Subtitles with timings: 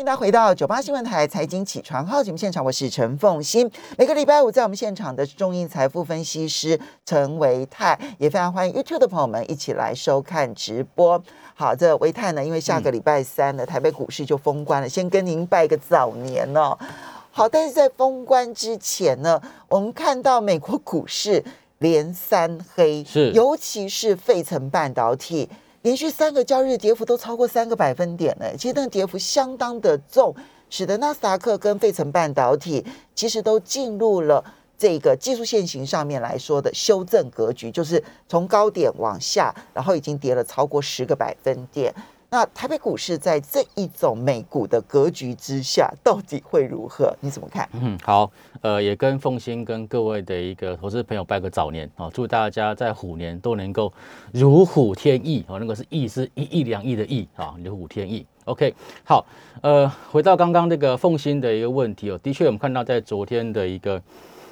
[0.00, 3.70] 迎大家回到九八新闻台财经起床号节目现场，我是陈凤欣。
[3.98, 11.22] 每个礼拜五在我们现场的是中银财富分析师陈维泰，也非常欢迎 YouTube 的朋友们一起来收看直播。
[11.52, 16.74] 好，这维泰呢，因为下个礼拜三呢，台北股市就封关了，先跟您拜个早年哦。
[17.30, 19.38] 好，但是在封关之前呢，
[19.68, 21.44] 我们看到美国股市
[21.80, 25.50] 连三黑，是尤其是费城半导体。
[25.82, 30.34] 连续三个交易日跌幅都超过三个百分点呢，其实那个跌幅相当的重，
[30.68, 32.84] 使得纳斯达克跟费城半导体
[33.14, 34.44] 其实都进入了
[34.76, 41.94] 这个技术线型上面来说的修正格局，就是从高点往下，然后已经跌了超过十个百分点。
[42.32, 47.12] 那台北股市在这一种美股的格局之下，到底会如何？
[47.20, 47.68] 你怎么看？
[47.72, 48.30] 嗯，好，
[48.60, 53.92] 呃，也跟凤欣跟各位的一个投资朋友拜个早年啊，祝大家在虎年都能够
[54.32, 58.24] 如虎添翼啊，那个是翼是一亿两亿的翼啊，如虎添翼。
[58.44, 58.72] OK，
[59.04, 59.26] 好，
[59.60, 64.00] 呃，回到刚刚那个凤欣的一个问题哦，的确我们看到在昨天的一个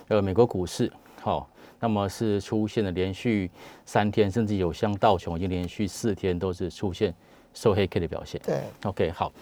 [0.08, 3.48] 呃美国股市，好，那么是出现了连续
[3.86, 7.14] 三天，甚至有像道琼已经连续四天都是出现。
[7.60, 9.32] 收黑 K 的表现，对，OK，好，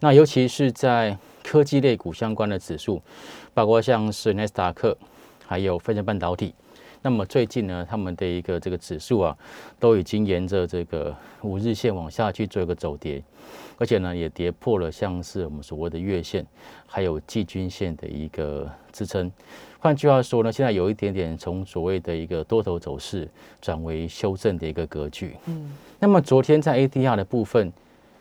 [0.00, 3.02] 那尤其是在科技类股相关的指数，
[3.52, 4.96] 包括像是纳斯达克，
[5.46, 6.54] 还有飞城半导体，
[7.02, 9.36] 那么最近呢，他们的一个这个指数啊，
[9.78, 13.22] 都已经沿着这个五日线往下去做一个走跌，
[13.78, 16.44] 而且呢，也跌破了像是我们所谓的月线，
[16.86, 19.30] 还有季均线的一个支撑。
[19.78, 23.28] 换句话说呢，现在有一点点从所谓的一个多头走势
[23.60, 25.36] 转为修正的一个格局。
[25.46, 27.72] 嗯，那么昨天在 ADR 的部分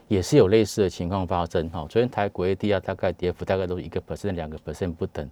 [0.07, 1.67] 也是有类似的情况发生。
[1.69, 5.27] 哈，昨天台股 ADR 大概跌幅大概都是一个 percent、两个 percent 不等。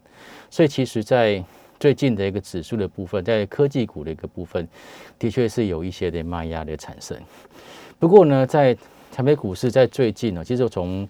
[0.50, 1.44] 所以其实，在
[1.84, 4.66] 最近的一个指数的部分，在科技股的一个部分，
[5.20, 7.22] 的确是有一些的卖压的产生。
[8.00, 8.74] 不过呢，在
[9.12, 11.06] 台北股市在最近呢，其实从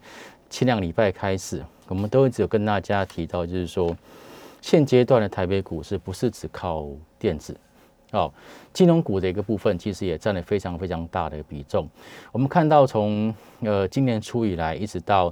[0.50, 3.96] 前两礼拜开始，我们都一直有跟大家提到，就是说。
[4.62, 6.88] 现阶段的台北股市不是只靠
[7.20, 7.56] 电子，
[8.12, 8.34] 哦，
[8.72, 11.88] 金融股的一个部分其实也占了非常非常大的比重。
[12.32, 15.32] 我们看到从呃今年初以来一直到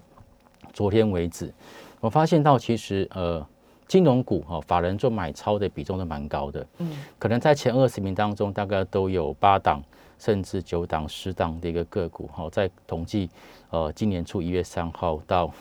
[0.71, 1.51] 昨天为止，
[1.99, 3.43] 我发现到其实呃
[3.91, 9.83] 金融股哈法人做买超的比重都蛮高的，嗯，可能在前二十名当中大概都有八档
[10.17, 13.29] 甚至九档十档的一个个股哈，在统计
[13.69, 15.51] 呃今年初一月三号到。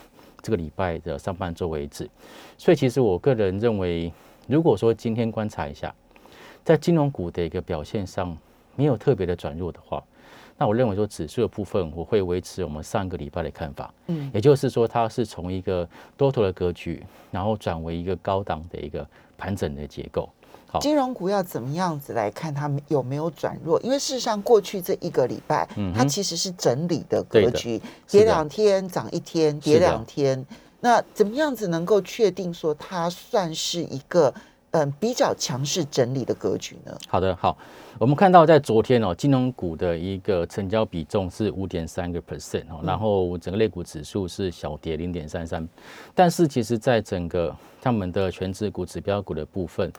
[0.43, 2.09] 这个礼拜的上半周为止，
[2.57, 4.11] 所以其实我个人认为，
[4.47, 5.93] 如果说今天观察一下，
[6.63, 8.35] 在金融股的一个表现上
[8.75, 10.03] 没有特别的转弱的话，
[10.61, 19.03] 那我认为说指数的部分我会维持我们上个礼拜的看法，嗯，也就是说它是从一个多头的格局，然后转为一个高档的一个
[19.39, 20.29] 盘整的结构。
[20.79, 23.81] 金融股要怎么样子来看它有没有转弱？
[23.81, 30.45] 因为事实上过去这一个礼拜，嗯它其实是整理的格局，跌两天涨一天，跌两天。
[30.79, 34.31] 那怎么样子能够确定说它算是一个
[34.71, 36.97] 嗯比较强势整理的格局呢？
[37.07, 37.57] 好的，好。
[37.99, 45.67] 我们看到在昨天哦，金融股的一个成交比重是五点三个 percent 哦，然后整个类股指数是小跌零点三三，
[46.15, 49.91] 但是其实在整个他们的全指股指标股的部分，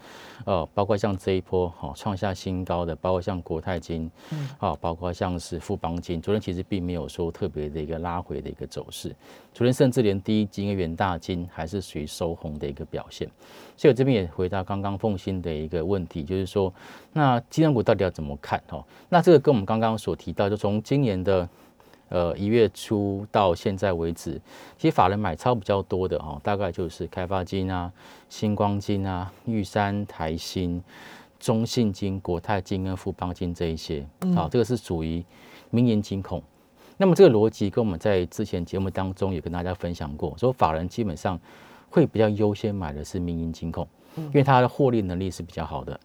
[0.47, 9.15] 呃，包括像这一波哈创下新高的，包括像国泰金，嗯，啊，包括像是富邦金，昨天其实并没有说特别的一个拉回的一个走势，
[9.53, 13.29] 昨天甚至连第一金、远大金还是属于收红的一个表现，
[13.77, 16.73] 所以我这边也回答刚刚奉新的一个问题，就是说，
[17.13, 18.59] 那金融股到到底要怎么看？
[18.69, 21.47] 哈，那这个跟我们刚刚所提到，就从今年的
[22.09, 24.41] 呃一月初到现在为止，
[24.79, 27.93] 其实法人买超比较多的哈，大概就是开发金啊、
[28.31, 30.83] 星光金啊、玉山台新、
[31.39, 35.23] 中信金、国泰金跟富邦金这一些，好，这个是属于
[35.69, 36.43] 民营金控。
[36.97, 41.39] 那么这个逻辑跟我们在之前节目当中也跟大家分享过，说法人基本上
[41.93, 43.87] 会比较优先买的是民营金控，
[44.17, 46.01] 因为它的获利能力是比较好的。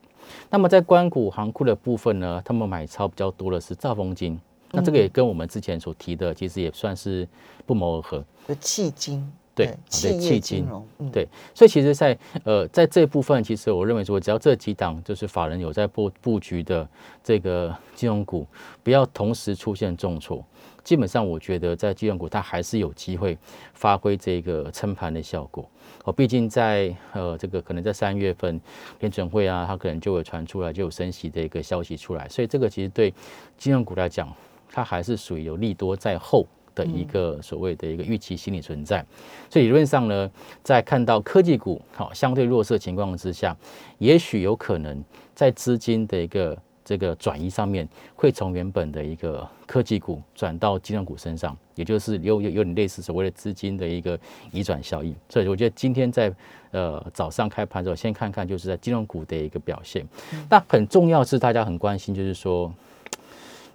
[0.49, 4.37] 那么在关谷行库的部分呢，他们买超比较多的是兆丰金，
[4.71, 7.25] 那这个也跟我们之前所提的，其实也算是
[7.65, 8.21] 不谋而合。
[8.61, 10.67] 迄金对，对，迄金
[11.11, 16.87] 对，所以其实，在呃，在这部分，其实我认为说，只要这几档就是法人有在布布局的
[17.23, 18.45] 这个金融股，
[18.83, 20.45] 不要同时出现重挫。
[20.87, 23.37] 基本上，我觉得在金融股它还是有机会
[23.73, 25.69] 发挥这个撑盘的效果。
[26.05, 28.57] 哦，毕竟在呃这个可能在三月份
[29.01, 33.13] 联准会啊，它可能就会传出来就有升息的一个消息出来，所以这个其实对
[33.57, 34.33] 金融股来讲，
[34.71, 39.05] 它还是属于有利多在后的一个所谓的一个预期心理存在。
[39.49, 40.31] 所以理论上呢，
[40.63, 43.53] 在看到科技股好相对弱势情况之下，
[43.97, 45.03] 也许有可能
[45.35, 46.57] 在资金的一个
[46.87, 47.85] 这个转移上面，
[48.15, 54.17] 会从原本的一个科技股转到金融股身上，也就是有有有点类似所谓的资金的一个
[54.53, 55.13] 移转效应。
[55.27, 56.33] 所以我觉得今天在
[56.71, 60.07] 呃早上开盘的时候，先看看就是在金融股的一个表现。
[60.49, 62.73] 那很重要是大家很关心，就是说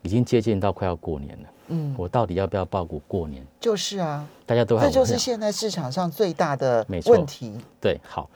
[0.01, 1.49] 已经接近到快要过年了。
[1.73, 3.43] 嗯，我到底要不要报股过年？
[3.59, 7.59] 就是啊，大家都这就是现在市场上最大的问题。
[7.81, 8.29] 对，好，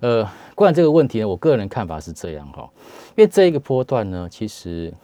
[0.00, 2.70] 呃，关于这个问题呢，我个人看法是这样哈，
[3.16, 4.94] 因为这一个波段呢，其实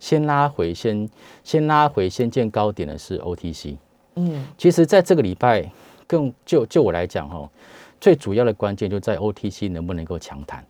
[0.00, 1.08] 先拉回，先
[1.44, 3.76] 先拉回，先见高点的是 OTC。
[4.16, 5.70] 嗯，其实在这个礼拜，
[6.06, 7.48] 更就就我来讲哈，
[8.00, 10.64] 最主要的关键就在 OTC 能不能够强弹，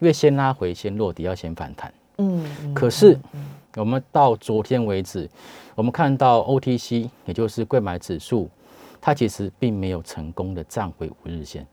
[0.00, 1.92] 因为先拉回，先落底，要先反弹。
[2.18, 3.18] 嗯，嗯可是
[3.76, 5.28] 我们到昨天为止，
[5.74, 8.48] 我们看到 OTC，也就是贵买指数，
[9.00, 11.66] 它其实并没有成功的站回五日线。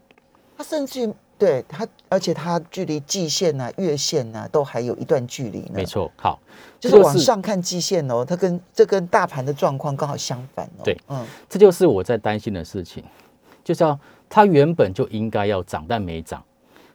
[0.57, 5.71] 它甚至对它，而且它距离季线呐、月线呐、都还有一段距离呢。
[5.75, 6.39] 没，错，好，
[6.79, 10.83] 就是往上看季线哦，它跟这跟大盘的状况刚好相反哦。
[10.83, 13.01] 对嗯，这就是我在担心的事情，
[13.63, 13.97] 就是要
[14.29, 16.43] 它原本就应该要涨，但没涨，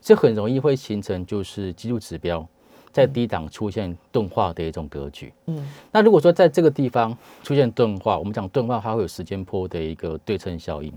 [0.00, 2.46] 这很容易会形成就是技术指标
[2.93, 5.32] 在低档出现钝化的一种格局。
[5.46, 10.93] 嗯，那如果说在这个地方出现钝化，我们讲钝化它会有时间波的一个对称效应，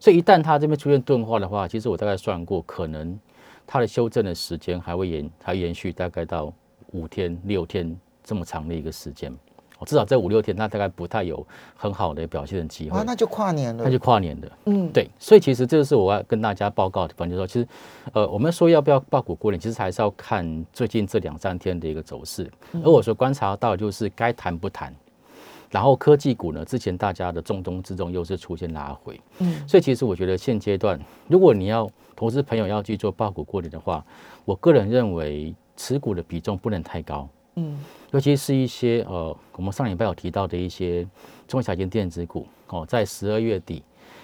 [0.00, 3.18] 所以一旦它这边出现钝化的话，其实我大概算过，可能
[3.66, 6.52] 它的修正的时间还会延还延续大概到
[6.92, 9.36] 五天六天这么长的一个时间。
[9.78, 11.46] 哦至少在五六天，它大概不太有
[11.76, 13.84] 很好的表现的机会啊，，那就跨年了。
[13.84, 14.50] 那就跨年的。
[14.64, 17.68] 嗯，对，所以其实这就是我要跟大家报告的地方，就是说，其实，
[18.12, 22.50] 呃，我们说要不要报股过年，其实还是要看最近这两三天的一个走势。
[22.72, 24.94] 而我所观察到，就是该谈不谈。
[25.68, 34.02] 然后科技股呢，之前大家的重中之重又是出现拉回，嗯，所以其实我觉得现阶段，如果你要投资朋友要去做爆股过年的话，
[34.44, 37.76] 我个人认为持股的比重不能太高，嗯，
[38.16, 41.06] 尤其是一些呃，我们上礼拜有提到的一些
[41.46, 43.82] 中小型电子股哦，在十二月底，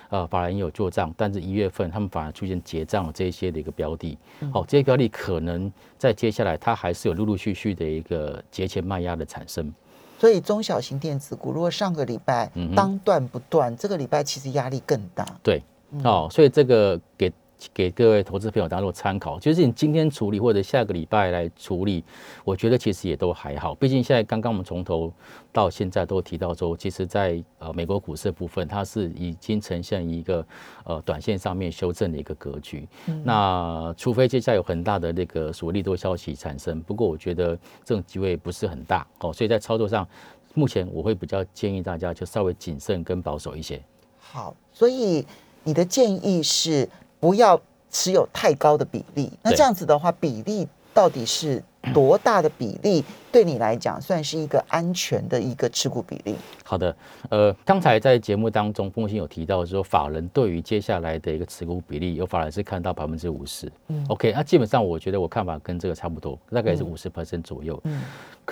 [0.09, 4.17] 呃，法人有做账，但是一月份他们反而出现结账这一些的一个标的，
[4.55, 9.71] 哦，这些标的可能在接下来它还是有陆陆续续的一个节前卖压的产生。
[10.19, 15.27] 所以中小型电子股，如果上个礼拜当断不断，这个礼拜其实压力更大。
[15.43, 15.63] 对，
[16.03, 17.31] 哦，所以这个给
[17.73, 22.03] 给各位投资朋友当做参考，就是你今天处理或者下个礼拜来处理，
[22.45, 23.75] 我觉得其实也都还好。
[23.75, 25.13] 毕竟现在刚刚我们从头
[25.53, 30.47] 到现在都提到说，其实在呃美国股市的部分，它是已经呈现一个
[30.85, 32.89] 呃短线上面修正的一个格局。
[33.25, 40.07] 那除非接下来有很大的那个所谓利多消息产生，不过我觉得这种机会不是很大哦，所以在操作上，
[40.55, 43.83] 目前我会比较建议大家就稍微谨慎跟保守一些。
[44.19, 45.27] 好，所以
[45.65, 46.89] 你的建议是
[47.23, 47.59] 不要
[47.89, 49.31] 持有太高的比例。
[49.43, 51.63] 那对这样子的话，比例到底是
[51.95, 56.35] 多大的比例，对你来讲算是一个安全的一个持股比例？
[56.65, 56.95] 好的，
[57.31, 63.71] 呃，刚才在节目当中，风信有提到说，法人对于接下来的一个持股比例，有法人是看到百分之五十。
[63.87, 67.81] 嗯 OK，那基本上我觉得我看法跟这个差不多，大概也是五十 percent 左右。
[67.85, 68.03] 嗯，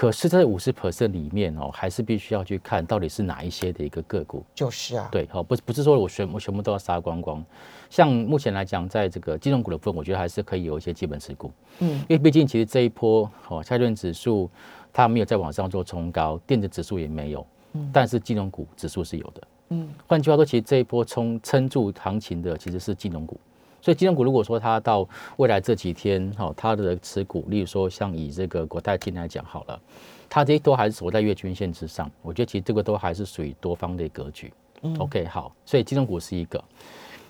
[0.00, 4.42] 可是，在五十 percent 里面哦，还是必须要去看到底是哪一些的一个个股。
[4.54, 7.44] 就是啊，对，好，不是不是说我全我全部都要杀光光。
[7.90, 11.52] 像目前来讲，在这个金融股的部分，我觉得还是可以有一些基本持股。
[11.80, 14.50] 嗯因为毕竟其实这一波哦，下顿指数
[14.90, 19.42] 它没有再往上做冲高，电子指数也没有，嗯但是金融股指数是有的。
[19.68, 23.38] 嗯换句话说，其实这一波冲撑住行情的其实是金融股。
[23.82, 29.80] 所以金融股如果说它到未来这几天，哈、它的持股，例如说像以这个国泰金来讲好了，
[30.28, 34.52] 它这些都还是守在月均线之上，我觉得其实这个都还是属于多方的格局。
[34.98, 36.62] OK，好，所以金融股是一个。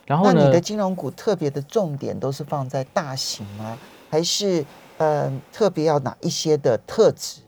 [0.06, 3.78] 然后呢你的，金融股特别的重点都是放在大型吗？
[4.08, 4.64] 还是
[4.98, 7.42] 呃特别要哪一些的特质？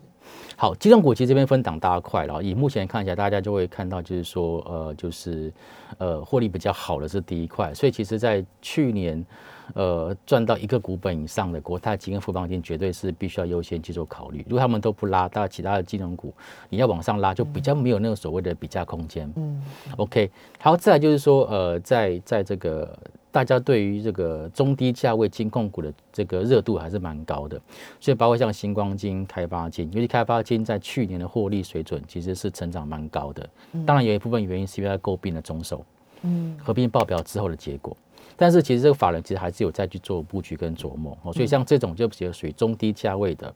[0.55, 2.41] 好，金融股其实这边分档大块了。
[2.41, 5.51] 以目前看起来，大家就会看到，就是说，呃，就是
[5.97, 7.73] 呃，获利比较好的是第一块。
[7.73, 9.25] 所以其实，在去年，
[9.73, 14.45] 呃，赚到一个股本以上的国泰金跟富邦金，绝对是必须要优先去做考虑。
[14.47, 16.33] 如果他们都不拉，大其他的金融股
[16.69, 19.31] 你要往上拉，就比较没有那个所谓的比价空间。
[19.35, 19.61] 嗯
[19.97, 20.29] OK，
[20.59, 22.97] 好，再来就是说，呃，在在这个
[23.33, 27.59] 大家对于这个中低价位金控股的这个热度还是蛮高的，
[27.99, 33.49] 所以包括像星光金、开发金，尤其开发金在去年的获利水准其实是成长蛮高的。
[33.87, 35.83] 当然有一部分原因是因为它诟病了中手
[36.21, 37.97] 嗯合并报表之后的结果。
[38.35, 43.53] 但是其实这个法人其实还是有再去做布局跟琢磨哦，所以像这种就比较属于中低价位的，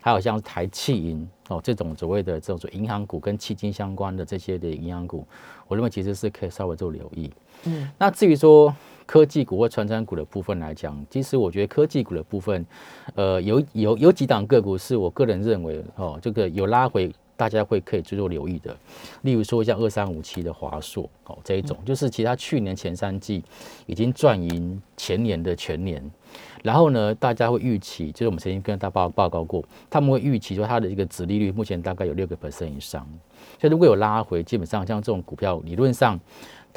[0.00, 5.26] 还有像台气银哦这种所谓的这种银行股跟基金相关的这些的银行股，
[5.68, 7.30] 我认为其实是可以稍微做留意。
[7.64, 8.74] 嗯，那至于说
[9.06, 12.64] 科技股或传产股的部分来讲，其实我觉得科技股的部分，
[13.14, 17.12] 呃，有有有几档个股是我个人认为哦，这个有拉回。
[17.38, 18.74] 大家会可以去做留意的，
[19.20, 23.44] 例如说像二三五七的华硕哦这一种，就是其他去年前三季
[23.84, 26.02] 已经赚赢前年的全年，
[26.62, 33.06] 然后呢，大家会预期，就是我们曾经跟大家报报告过，他们会预期说它的一个值利率目前大概有六个 percent 以上，
[33.60, 36.18] 所以如果有拉回，基本上像这种股票理论上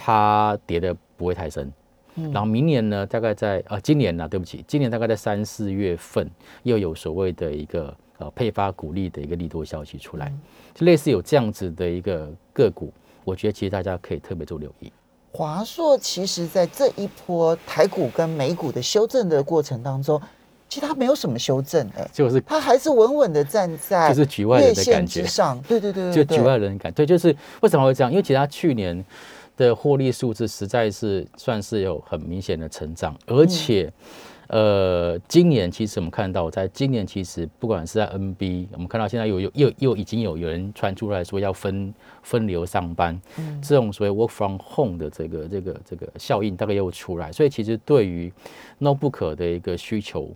[0.02, 1.70] 它跌的不会太深，
[2.16, 6.30] 然后明年呢，大概在呃今年呢，对不起，今年大概在三四月份
[6.64, 7.94] 又有所谓的一个。
[8.20, 10.30] 呃，配发股利的一个利多消息出来，
[10.76, 12.92] 就类似有这样子的一个个股，
[13.24, 14.92] 我觉得其实大家可以特别做留意。
[15.32, 20.22] 华硕其实在这一波台股跟美股的修正的过程当中，
[20.68, 28.12] 其实它没有什么修正，哎，就是它还是稳稳的站在就是局外人的感觉上，对对对，就局外人感，对，就是为什么会这样？
[28.12, 29.02] 因为其实它去年
[29.68, 33.92] 的获利数字实在是算是有很明显的成长，而且。
[34.52, 43.22] 呃，今年其实我们看到，在今年其实不管是在 NB，我们看到现在有有又又已经有有人传出来说要分分流上班，
[43.62, 48.34] 这种所谓 work from home 的这个这个这个效应大概又出来，所以其实对于
[48.80, 50.34] notebook 的一个需求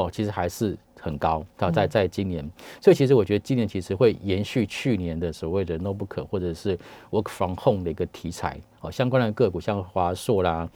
[0.00, 1.44] 哦，其实还是很高。
[1.56, 2.48] 到在在今年，
[2.80, 6.78] 所以其实我觉得今年其实会延续去年的所谓的 notebook 或者是
[7.10, 10.68] work from home 的一个题材哦，相关的个股像华硕啦。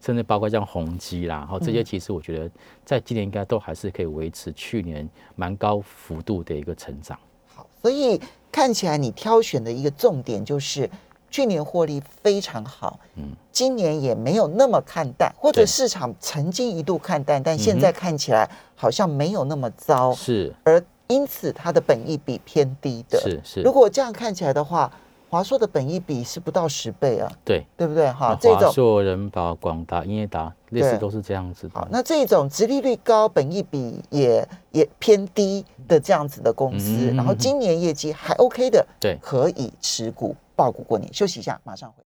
[0.00, 2.48] 甚至包括像宏基啦，然后这些其实我觉得
[2.84, 7.18] 在今年应该都还是可以维持去年蛮高幅度的一个成长。
[7.48, 8.20] 好，所以
[8.52, 10.88] 看起来你挑选的一个重点就是
[11.30, 23.62] 去年获利非常好，嗯，今年也没有那么看淡，或者市场曾经一度看淡，但现在看起来好像没有那么糟，是，而因此它的本益比偏低的，是是。
[23.62, 24.90] 如果这样看起来的话。
[25.30, 28.10] 华硕的本益比是不到十倍啊，对对不对？
[28.12, 31.68] 哈，这种华硕、人保、广达、英业达类似都是这样子。
[31.70, 41.14] 好，那这种殖利率高、本益比也也偏低的这样子的公司，然后今年业绩还 OK 的，对，可以持股爆股过年。
[41.14, 42.02] 休息一下，马上回。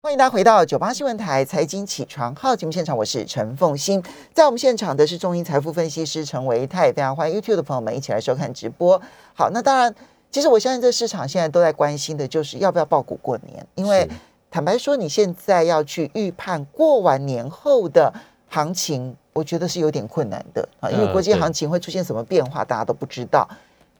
[0.00, 4.00] 欢迎大家回到九八新闻台财经起床号节目现场，我是陈凤欣，
[4.32, 9.02] 在我们现场的是中银财富分析师陈维泰，非常欢迎 YouTube 的朋友们一起来收看直播。
[9.34, 9.92] 好，那当然。
[10.30, 13.66] 其实我相信，这市场现在都在关心的就是要不要报股过年。
[13.74, 14.08] 因为
[14.48, 18.14] 坦白说，你现在要去预判过完年后的
[18.46, 20.88] 行情，我觉得是有点困难的啊。
[20.88, 23.48] 因为国际行情会出现什么变化，大家都不知道。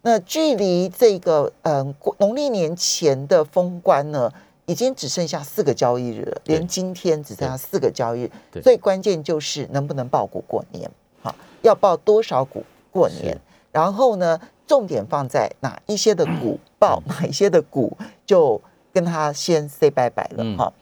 [0.03, 4.33] 那距离这个嗯农历年前的封关呢，
[4.67, 8.31] 已经只剩下四个交易日了，连今天只剩下四个交易日。
[8.63, 10.91] 最关键就是能不能报股过年，
[11.23, 13.39] 好，要报多少股过年？
[13.73, 14.41] 然后呢？
[14.71, 20.73] 重点放在哪一些的股 报，哪一些的股就跟他先 say 拜拜了哈。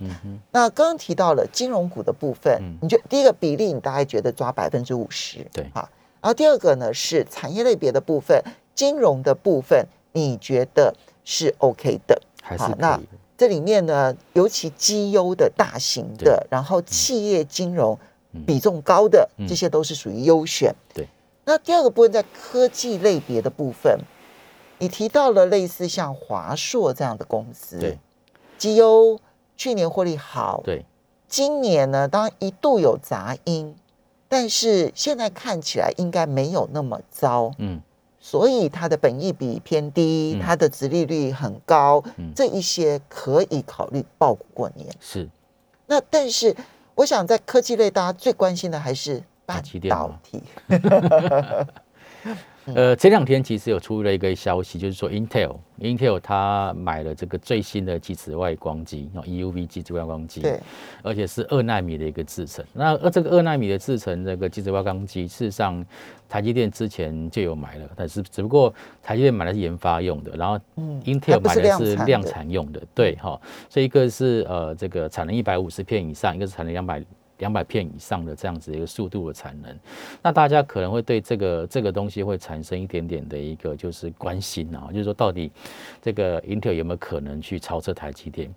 [0.53, 5.89] 那刚刚提到了金融股的部分，你觉得第一个比例你大概觉得抓百分之五十，对哈。
[6.21, 8.39] 然后第二个呢是产业类别的部分，
[8.79, 10.95] 金融的部分你觉得
[11.25, 13.01] 是 OK 的，还是那
[13.37, 17.99] 这里面呢，尤其绩优的大型的，然后企业金融
[18.47, 21.09] 比重高的，这些都是属于优选，对。
[21.45, 23.99] 那第二个部分在科技类别的部分，
[24.79, 27.99] 你提到了类似像华硕这样的公司，对，
[28.57, 29.19] 绩优
[29.57, 30.87] 去年获利好，对，
[31.27, 33.75] 今年呢当然一度有杂音，
[34.29, 37.81] 但是现在看起来应该没有那么糟，嗯，
[38.21, 42.03] 所以它的本益比偏低，它的殖利率很高，
[42.35, 45.29] 这一些可以考虑报股过年，是。
[45.87, 46.55] 那但是
[46.95, 49.23] 我想在科技类，大家最关心的还是。
[49.49, 50.43] 半导体，
[52.75, 60.61] 呃，前两天其实有出了一个消息，就是说 Intel，Intel 它买了这个最新的极紫外光机，EUV 极紫外光机，对，
[61.03, 62.65] 而且是二纳米的一个制程。
[62.73, 65.85] 那而这个二纳米的制程，这个极紫外光机，事实上
[66.29, 68.73] 台积电之前就有买了，但是只不过
[69.03, 70.59] 台积电买的是研发用的，然后
[71.05, 73.41] Intel 买的是量产用的，对哈。
[73.69, 77.03] 所以一个是呃这个产能一百五十片以上，一个是产能两百。
[77.39, 79.77] 两百片以上的这样子一个速度的产能，
[80.23, 85.51] 那大家可能会对这个这个东西会产生一点点的一个就是关心啊，就是说到底
[86.03, 88.53] 这个 Intel 有没有可能去超车台积电？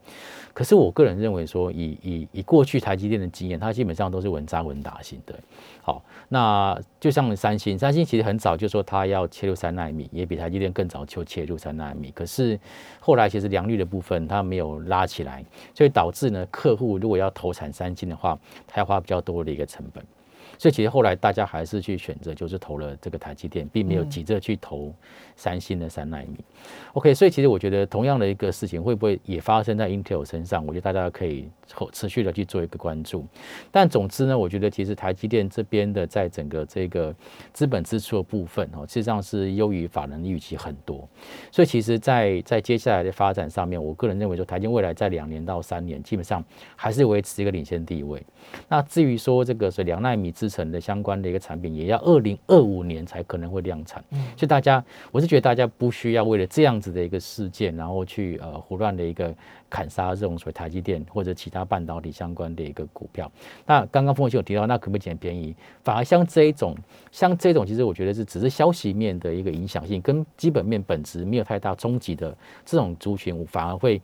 [0.53, 5.33] 可是我个人认为说，以以以过去台积电的经验，它基本上都是稳扎稳打型的。
[5.81, 12.11] 好，那就像三星，三星其实很早就说它要切入三纳米，也比台积电更早就切入三纳米。
[12.11, 12.59] 可是
[12.99, 18.37] 后来其实良率的部分它没有拉起来，所以导致呢，客户如果要投产三星的话，
[18.73, 20.01] 它要花比较多的一个成本。
[20.57, 24.93] 所以其实后来大家还是去选择，就是投了这个台积电，并没有急着去投
[25.41, 26.37] 三星的三纳米。
[26.93, 30.63] OK，所以其实我觉得同样的一个事情会不会也发生在 Intel 身上？
[30.67, 31.49] 我觉得大家可以
[31.91, 33.25] 持续的去做一个关注。
[33.71, 37.15] 但总之呢，我觉得其实台积电这边的在整个这个
[37.53, 41.09] 资本支出的部分哦，实际上是优于法人预期很多。
[41.51, 46.43] 所以其实，在在接下来的发展上面，我个人认为说，台积未来在两年到三年，基本上
[46.75, 48.23] 还是维持一个领先地位。
[48.67, 54.03] 那至于说这个是两纳米制成的相关的一个产品，也要二零二五年才可能会量产。
[54.37, 59.33] 所以大家，我是觉得大家不需要为了这样子的一个事件，然后去呃胡乱的一个
[59.69, 63.31] 砍杀这种所谓台积电或者其他半导体相关的一个股票。
[63.65, 65.55] 那刚刚风伟有提到，那可不可以捡便宜？
[65.85, 66.75] 反而像这一种，
[67.13, 72.35] 像这种，其实我觉得是只是消息面的一个影响性，跟基本面本质没有太大冲击的
[72.65, 74.01] 这种族群，反而会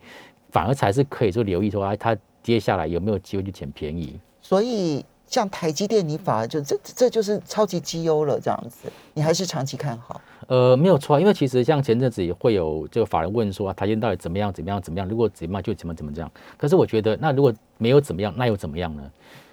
[0.50, 4.18] 反而才是可以说留意说，哎，它接下来有没有机会去捡便宜？
[4.40, 5.04] 所以。
[5.30, 10.18] 像台积电，你反而就这这就是超级绩优了，这样子，你还是长期看好？
[10.48, 15.06] 呃，没有错，因为其实像前阵子也会有这个法人问说啊，台积电到底怎么样怎么样怎么样？
[15.06, 16.30] 如果怎么样就怎么怎么样。
[16.56, 19.02] 可是我觉得，那如果没有怎么样，那又怎么样呢？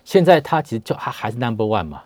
[0.06, 2.02] 现在他其实就还还是 number one 嘛。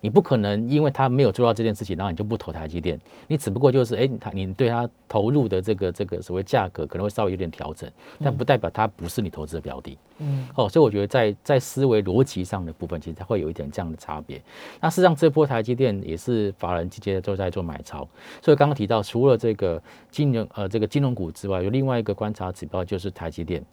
[0.00, 2.98] 你不可能因为他没有做到这件事情，然后你就不投台积电。
[3.26, 7.90] 你只不过就是，哎，他你对他投入的这个这个所谓价格可能会稍微有点调整，
[8.22, 9.98] 但不代表它不是你投资的标的。
[10.18, 14.40] 嗯，哦，所以我觉得在在思维逻辑上的部分，其实它会有一点这样的差别。
[14.80, 18.06] 那事实上，这波台积电也是法人直接都在做买超。
[18.42, 23.64] 所以刚刚提到，除了这个金融呃这个金融股之外，有另外一个观察指标就是台积电。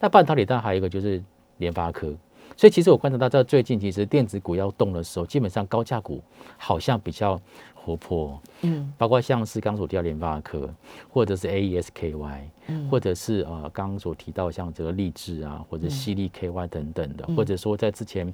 [0.00, 1.22] 那半导体当然还有一个就是
[1.58, 2.14] 联发科。
[2.56, 6.22] 所以其实我观察到，在最近其实电子股要动的时候，基本上高价股
[6.56, 7.40] 好像比较
[7.74, 10.72] 活泼，嗯，包括像是刚所提到联发科，
[11.10, 18.32] 或者是 A E S K Y，嗯，或者是呃刚刚所提到像这个励志啊，或者犀利 K Y 等等的，或者说在之前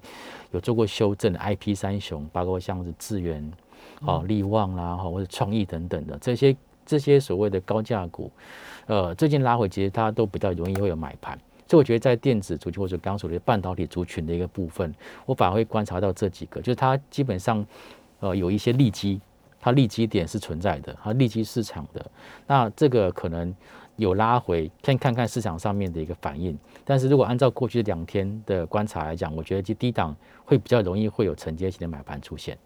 [0.50, 3.50] 有做过修正的 I P 三雄，包括像是智源、
[4.02, 8.30] 哦力旺啦，哈或者创意等等的这些这些所谓的高价股，
[8.86, 11.38] 呃，最近拉回其实它都比较容易会有买盘。
[11.68, 14.90] 所以我觉得在电子族群或者刚刚说的半导体族群的一个部分，
[15.26, 17.64] 我反而会观察到这几个，就是它基本上，
[18.20, 19.20] 呃，有一些利基，
[19.60, 22.10] 它利基点是存在的，它利基市场的，
[22.46, 23.54] 那这个可能
[23.96, 26.58] 有拉回，先看看市场上面的一个反应。
[26.86, 32.56] 但是如果按照过去两天的观察来讲，我觉得就低档会比较容易会有承接型的买盘出现。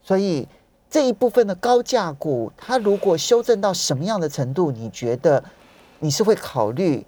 [0.00, 0.46] 所以
[0.88, 5.42] 这一部分的高价股，它如果修正到什么样的程度，你觉得
[5.98, 7.04] 你是会考虑？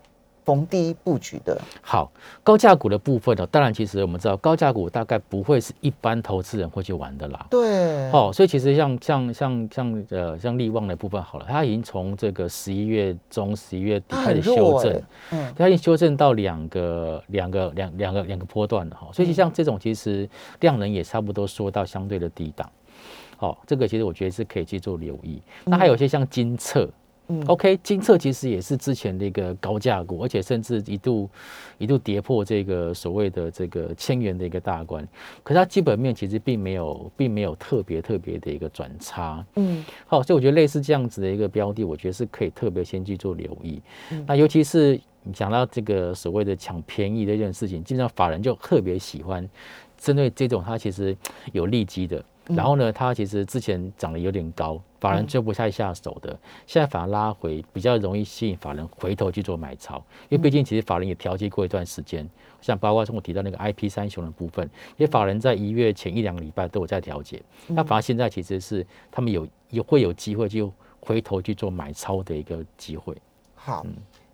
[0.47, 2.11] 逢低布局的好，
[2.45, 3.45] 高价股的部分呢？
[3.49, 7.45] 当然，其实我们知道高价股大概不会是一般投资人会去玩的啦。
[7.51, 19.09] 对，哦，所以其实像像像像呃像利旺的部分好了，它已经从这个十一月中、十一月底开始修正，嗯，它已经修正到两个两个两两个两个波段了哈。
[19.13, 20.29] 所以像这种其实
[20.61, 22.71] 量能也差不多说到相对的低档，
[23.37, 25.43] 好，这个其实我觉得是可以去做留意。
[25.65, 26.89] 那还有一些像金策。
[27.47, 31.29] OK，金策其实也是之前的一个高价股，而且甚至一度
[31.79, 35.07] 一度跌破这个所谓的这个千元的一个大关。
[35.43, 39.45] 可是它基本面其实并没有，并没有特别特别的一个转差。
[39.57, 43.83] 嗯，好，所以我觉得类似这样子的一个标的，我觉得是可以特别先去做留意。
[44.27, 49.49] 那尤其是你讲到这个所谓的抢便宜的这件事情，基本上法人就特别喜欢
[49.99, 51.17] 针对这种它其实
[51.53, 52.25] 有利基的。
[52.49, 62.29] 然后呢，它其实之前涨得有点高，法人就不太下手的，现在反而拉回，比较容易吸引法人回头去做买超，因为毕竟其实法人也调节过一段时间，
[62.61, 64.65] 像包括从我提到那个 I P 三雄的部分，
[64.97, 73.17] 因为法人在一月前一两个礼拜都有在调节，那反而现在其实是他们有有会有机会就回头去做买超的一个机会。
[73.55, 73.87] 好，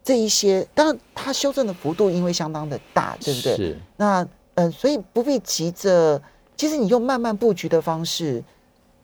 [0.02, 3.56] 这一些当然它修正的幅度因为相当的大，对不对？
[3.56, 3.78] 是。
[3.96, 6.20] 那呃，所以不必急着。
[6.54, 8.44] 其实你用慢慢布局的方式，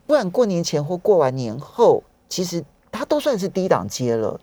[0.08, 4.40] 不管过年前或过完年后，其实它都算是低档接了。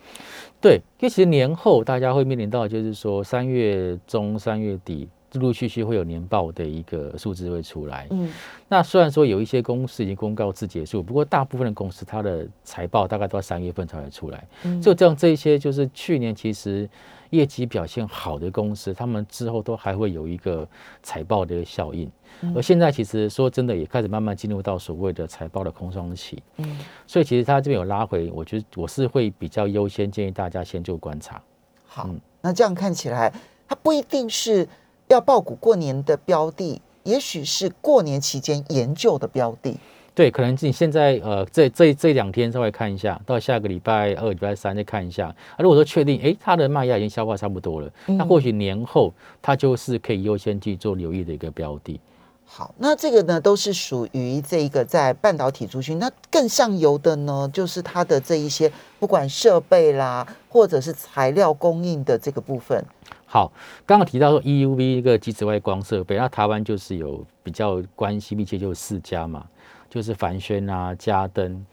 [0.62, 5.10] 对，因为其实年后大家会面临到，就是说三月中、三月底。
[5.40, 8.08] 陆陆续续会有年报的一个数字会出来。
[8.10, 8.32] 嗯，
[8.68, 14.48] 那虽然说有一些公司已经公告至结束，不过大部分的公司它的财报大概都要三月份才会出来。
[14.64, 16.90] 嗯，就这样，这一些就是去年其实
[17.30, 20.68] 业绩表现好的公司，他们之后都还会有一个
[21.04, 22.10] 财报的一个效应。
[22.56, 26.42] 而现在其实说真的，也开始慢慢进入到所谓的财报的空窗期。
[26.58, 31.42] 嗯，所以其实它这边有拉回，我觉得我是会比较优先建议大家先做观察。
[31.86, 32.10] 好，
[32.42, 33.34] 那这样看起来，
[33.68, 34.68] 它不一定是。
[35.08, 39.78] 要报股过年的标的，也许是过年期间研究的标的。
[40.14, 45.28] 对，可能你现在呃，这这这两天稍微看一下，到下个礼拜二、礼拜三再看一下。
[45.28, 52.00] 啊，如果说确定，哎，它的卖压已经消化差不多了，那或许年后它就是可以优先去做留意的一个标的。
[52.46, 62.82] 好，那这个呢都是属于这个在半导体族群，那更上游的呢，就是它的这一些不管设备啦，或者是材料供应的这个部分。
[63.26, 63.52] 好，
[63.86, 69.46] 刚刚提到说 EUV 一个极紫外光设备，那台湾就是有比较关系密切，就是四家嘛，
[69.90, 71.66] 就是凡轩啊、嘉登，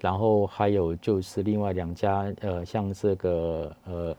[0.00, 4.16] 然后还有就是另外两家，呃，像这个呃。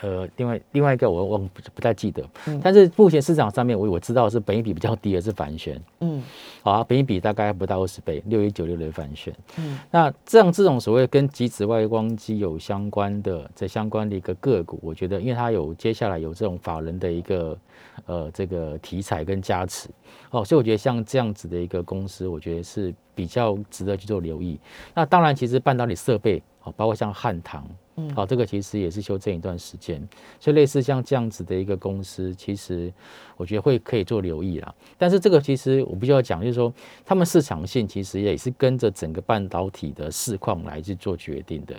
[0.00, 2.24] 呃，另外另外一个我我不不太记得，
[2.62, 6.22] 但是目前市场上面我我知道是本益比比较低的是凡轩，嗯，
[6.62, 17.58] 好，本益比大概不到二十倍，六一九六的凡轩，嗯，那这样这种所谓跟极紫外光机有相关的这相关的一个个股，我觉得因为它有接下来有这种法人的一个
[18.06, 19.88] 呃这个题材跟加持，
[20.30, 24.60] 哦，所以我觉得像这样子的一个公司，我觉得是比较值得去做留意。
[24.94, 27.66] 那当然，其实半导体设备，哦，包括像汉唐。
[28.14, 30.00] 好，这个其实也是修正一段时间，
[30.40, 32.92] 所以类似像这样子的一个公司，其实
[33.36, 34.74] 我觉得会可以做留意啦。
[34.96, 36.72] 但是这个其实我必须要讲，就是说
[37.04, 41.74] 他们市场性其实也是跟着整个半导体的市况来去做决定的。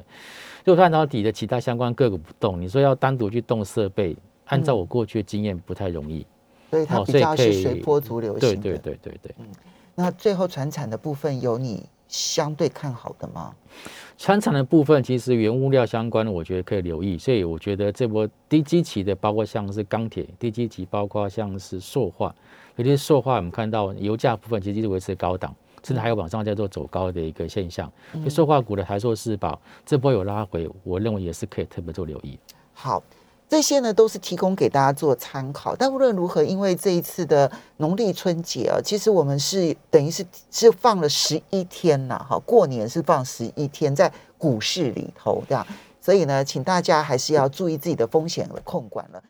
[0.66, 6.26] 如果半导体的其他相关个股不动，你说要单独去动设备，按照我过去的经验不太容易。
[6.70, 8.56] 所以它比较是随波逐流型的。
[8.56, 9.36] 对对对对对。
[9.40, 9.48] 嗯，
[9.96, 13.56] 那最后传产的部分有你相对看好的吗？
[14.18, 17.18] 船厂的部分，其实原物料相关的，我觉得可以留意。
[17.18, 22.36] 所以我觉得这波低基期的，包括像是钢铁低基期，包括像是塑化，
[22.76, 27.90] 尤其是塑化，我们看到油价部分其实一直维持高档，甚至还有往上在做走高的一个现象。
[28.12, 32.38] 所以塑化股的台塑、四宝这波有拉回，我认为也是可以特别做留意。
[32.74, 33.02] 好。
[33.50, 45.66] 这些呢都是提供给大家做参考，但无论如何，因为这一次的农历春节啊，其实我们是等于是是放了十一天呐，哈，过年是放十一天在股市里头这样，
[46.00, 49.24] 所以呢，请大家还是要注意自己的风险的控管了。